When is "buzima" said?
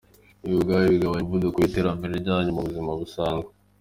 2.67-2.91